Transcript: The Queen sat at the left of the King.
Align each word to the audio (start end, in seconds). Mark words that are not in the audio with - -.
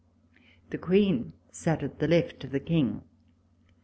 The 0.71 0.79
Queen 0.79 1.33
sat 1.51 1.83
at 1.83 1.99
the 1.99 2.07
left 2.07 2.43
of 2.43 2.49
the 2.49 2.59
King. 2.59 3.03